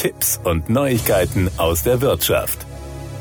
Tipps 0.00 0.40
und 0.44 0.70
Neuigkeiten 0.70 1.50
aus 1.58 1.82
der 1.82 2.00
Wirtschaft. 2.00 2.64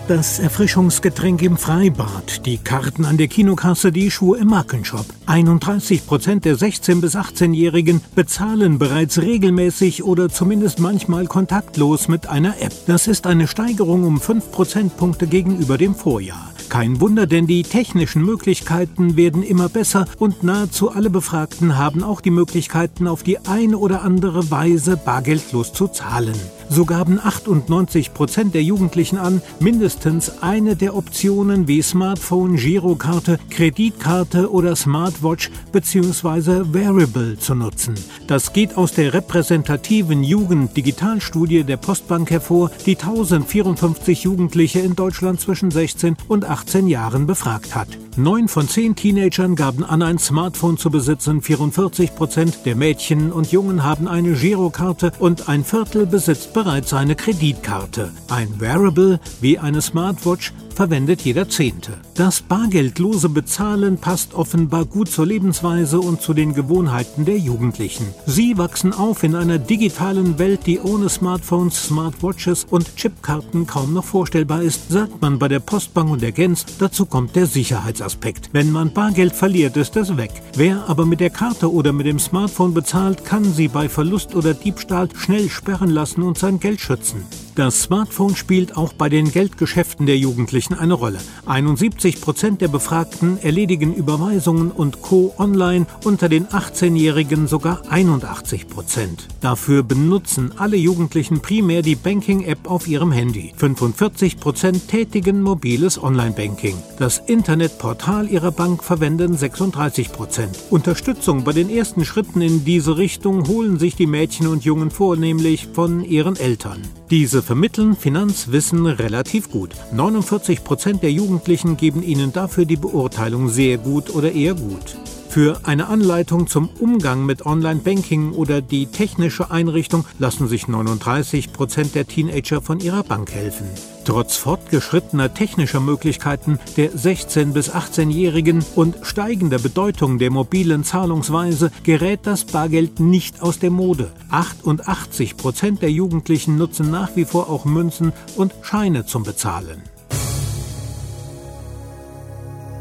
Das 0.08 0.40
Erfrischungsgetränk 0.40 1.42
im 1.42 1.58
Freibad, 1.58 2.46
die 2.46 2.58
Karten 2.58 3.04
an 3.04 3.18
der 3.18 3.28
Kinokasse, 3.28 3.92
die 3.92 4.10
Schuhe 4.10 4.38
im 4.38 4.48
Markenshop. 4.48 5.06
31 5.26 6.08
Prozent 6.08 6.46
der 6.46 6.56
16- 6.56 7.02
bis 7.02 7.18
18-Jährigen 7.18 8.00
bezahlen 8.16 8.80
bereits 8.80 9.22
regelmäßig 9.22 10.06
oder 10.06 10.30
zumindest 10.30 10.80
manchmal 10.80 11.28
kontaktlos 11.28 12.08
mit 12.08 12.28
einer 12.28 12.62
App. 12.62 12.72
Das 12.88 13.08
ist 13.08 13.28
eine 13.28 13.50
Steigerung 13.50 14.06
um 14.06 14.22
5 14.22 14.50
Prozentpunkte 14.50 15.28
gegenüber 15.28 15.78
dem 15.78 15.94
Vorjahr. 15.94 16.54
Kein 16.70 17.02
Wunder, 17.02 17.28
denn 17.28 17.46
die 17.46 17.64
technischen 17.64 18.24
Möglichkeiten 18.24 19.18
werden 19.18 19.44
immer 19.44 19.68
besser 19.68 20.06
und 20.18 20.44
nahezu 20.44 20.92
alle 20.92 21.10
Befragten 21.10 21.78
haben 21.78 22.04
auch 22.04 22.22
die 22.22 22.32
Möglichkeiten, 22.32 23.06
auf 23.06 23.24
die 23.24 23.38
eine 23.40 23.78
oder 23.78 24.02
andere 24.04 24.50
Weise 24.50 24.96
bargeldlos 24.96 25.74
zu 25.74 25.90
zahlen. 25.90 26.40
So 26.72 26.86
gaben 26.86 27.20
98 27.20 28.14
Prozent 28.14 28.54
der 28.54 28.62
Jugendlichen 28.62 29.18
an, 29.18 29.42
mindestens 29.60 30.44
eine 30.44 30.76
der 30.76 30.96
Optionen 30.96 31.68
wie 31.68 31.82
Smartphone, 31.82 32.58
Girokarte, 32.58 33.40
Kreditkarte 33.50 34.52
oder 34.52 34.76
Smartwatch 34.76 35.50
bzw. 35.72 36.72
Wearable 36.72 37.40
zu 37.40 37.56
nutzen. 37.56 37.96
Das 38.28 38.54
geht 38.54 38.78
aus 38.78 38.92
der 38.92 39.16
repräsentativen 39.16 40.24
Jugend-Digitalstudie 40.24 41.64
der 41.64 41.78
Postbank 41.78 42.30
hervor, 42.30 42.70
die 42.86 42.98
1054 42.98 44.24
Jugendliche 44.24 44.80
in 44.80 44.96
Deutschland 44.96 45.42
zwischen 45.42 45.72
16 45.72 46.18
und 46.28 46.46
18 46.46 46.88
Jahren 46.88 47.26
befragt 47.26 47.74
hat. 47.74 47.88
Neun 48.16 48.48
von 48.48 48.68
zehn 48.68 48.96
Teenagern 48.96 49.56
gaben 49.56 49.84
an, 49.84 50.02
ein 50.02 50.20
Smartphone 50.20 50.78
zu 50.78 50.92
besitzen, 50.92 51.42
44 51.42 52.16
Prozent 52.16 52.66
der 52.66 52.76
Mädchen 52.76 53.32
und 53.32 53.52
Jungen 53.52 53.84
haben 53.84 54.08
eine 54.08 54.34
Girokarte 54.34 55.14
und 55.20 55.48
ein 55.48 55.64
Viertel 55.64 56.06
besitzt 56.06 56.54
bereits 56.64 56.94
eine 56.94 57.16
Kreditkarte. 57.16 58.12
Ein 58.28 58.60
Wearable 58.60 59.22
wie 59.40 59.58
eine 59.58 59.82
Smartwatch 59.82 60.52
verwendet 60.80 61.24
jeder 61.24 61.50
Zehnte. 61.50 61.98
Das 62.14 62.40
bargeldlose 62.40 63.28
Bezahlen 63.28 63.98
passt 63.98 64.34
offenbar 64.34 64.86
gut 64.86 65.10
zur 65.10 65.26
Lebensweise 65.26 66.00
und 66.00 66.22
zu 66.22 66.34
den 66.34 66.54
Gewohnheiten 66.54 67.26
der 67.26 67.38
Jugendlichen. 67.38 68.06
Sie 68.26 68.58
wachsen 68.58 68.94
auf 68.94 69.24
in 69.24 69.36
einer 69.36 69.58
digitalen 69.60 70.40
Welt, 70.40 70.62
die 70.66 70.80
ohne 70.80 71.10
Smartphones, 71.10 71.84
Smartwatches 71.88 72.64
und 72.64 72.96
Chipkarten 72.96 73.68
kaum 73.68 73.94
noch 73.94 74.06
vorstellbar 74.06 74.62
ist, 74.62 74.90
sagt 74.90 75.22
man 75.22 75.38
bei 75.38 75.50
der 75.50 75.60
Postbank 75.60 76.12
und 76.12 76.22
der 76.22 76.32
Gens. 76.32 76.66
Dazu 76.80 77.06
kommt 77.06 77.36
der 77.36 77.46
Sicherheitsaspekt. 77.46 78.52
Wenn 78.54 78.72
man 78.72 78.94
Bargeld 78.94 79.36
verliert, 79.36 79.76
ist 79.76 79.98
es 79.98 80.16
weg. 80.16 80.32
Wer 80.56 80.88
aber 80.88 81.06
mit 81.06 81.20
der 81.20 81.30
Karte 81.30 81.70
oder 81.70 81.92
mit 81.92 82.06
dem 82.06 82.20
Smartphone 82.20 82.74
bezahlt, 82.74 83.26
kann 83.26 83.44
sie 83.44 83.68
bei 83.68 83.90
Verlust 83.90 84.34
oder 84.34 84.54
Diebstahl 84.54 85.10
schnell 85.14 85.50
sperren 85.50 85.90
lassen 85.90 86.24
und 86.24 86.38
sein 86.38 86.58
Geld 86.62 86.80
schützen. 86.80 87.26
Das 87.60 87.82
Smartphone 87.82 88.38
spielt 88.38 88.78
auch 88.78 88.94
bei 88.94 89.10
den 89.10 89.34
Geldgeschäften 89.34 90.06
der 90.06 90.18
Jugendlichen 90.18 90.76
eine 90.76 90.94
Rolle. 90.94 91.18
71 91.46 92.22
Prozent 92.22 92.62
der 92.62 92.70
Befragten 92.70 93.38
erledigen 93.38 93.94
Überweisungen 93.94 94.72
und 94.72 95.02
Co. 95.02 95.34
online, 95.38 95.86
unter 96.06 96.30
den 96.30 96.48
18-Jährigen 96.48 97.48
sogar 97.48 97.82
81 97.92 98.70
Prozent. 98.70 99.28
Dafür 99.42 99.84
benutzen 99.84 100.54
alle 100.56 100.78
Jugendlichen 100.78 101.42
primär 101.42 101.82
die 101.82 101.98
Banking-App 101.98 102.60
auf 102.72 102.88
ihrem 102.88 103.12
Handy. 103.12 103.52
45 103.58 104.40
Prozent 104.40 104.88
tätigen 104.88 105.42
mobiles 105.42 106.02
Online-Banking. 106.02 106.78
Das 106.98 107.18
Internetportal 107.18 108.30
ihrer 108.30 108.54
Bank 108.54 108.86
verwenden 108.86 109.36
36 109.36 110.14
Prozent. 110.14 110.58
Unterstützung 110.70 111.44
bei 111.44 111.52
den 111.52 111.70
ersten 111.70 112.06
Schritten 112.06 112.40
in 112.40 112.64
diese 112.64 112.96
Richtung 112.96 113.50
holen 113.50 113.78
sich 113.80 113.98
die 113.98 114.08
Mädchen 114.08 114.48
und 114.48 114.64
Jungen 114.64 114.92
vornehmlich 114.92 115.68
von 115.74 116.06
ihren 116.06 116.38
Eltern. 116.38 116.82
Diese 117.10 117.42
vermitteln 117.50 117.96
Finanzwissen 117.96 118.86
relativ 118.86 119.50
gut. 119.50 119.72
49 119.92 120.64
Prozent 120.64 121.02
der 121.02 121.12
Jugendlichen 121.12 121.78
geben 121.78 122.04
ihnen 122.04 122.32
dafür 122.32 122.66
die 122.66 122.76
Beurteilung 122.76 123.50
sehr 123.50 123.80
gut 123.80 124.14
oder 124.14 124.32
eher 124.32 124.54
gut. 124.54 125.00
Für 125.30 125.62
eine 125.64 125.88
Anleitung 125.88 126.46
zum 126.46 126.70
Umgang 126.80 127.26
mit 127.26 127.48
Online-Banking 127.48 128.34
oder 128.34 128.62
die 128.62 128.86
technische 128.86 129.50
Einrichtung 129.50 130.06
lassen 130.20 130.48
sich 130.48 130.68
39 130.68 131.52
Prozent 131.52 131.96
der 131.96 132.06
Teenager 132.06 132.62
von 132.62 132.80
ihrer 132.82 133.02
Bank 133.02 133.32
helfen. 133.32 133.66
Trotz 134.10 134.38
fortgeschrittener 134.38 135.36
technischer 135.36 135.80
Möglichkeiten 135.80 136.58
der 136.78 136.94
16- 136.94 137.54
bis 137.54 137.70
18-Jährigen 137.70 138.66
und 138.74 138.96
steigender 139.04 139.60
Bedeutung 139.60 140.18
der 140.18 140.32
mobilen 140.32 140.84
Zahlungsweise 140.84 141.72
gerät 141.84 142.22
das 142.24 142.46
Bargeld 142.46 143.00
nicht 143.00 143.44
aus 143.44 143.60
der 143.60 143.70
Mode. 143.70 144.12
88 144.32 145.38
Prozent 145.38 145.84
der 145.84 145.92
Jugendlichen 145.92 146.58
nutzen 146.58 146.90
nach 146.90 147.16
wie 147.16 147.26
vor 147.26 147.52
auch 147.52 147.66
Münzen 147.66 148.12
und 148.36 148.52
Scheine 148.64 149.06
zum 149.06 149.22
Bezahlen. 149.22 149.84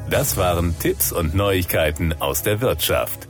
Das 0.08 0.38
waren 0.38 0.78
Tipps 0.78 1.12
und 1.12 1.34
Neuigkeiten 1.34 2.14
aus 2.20 2.42
der 2.42 2.62
Wirtschaft. 2.62 3.27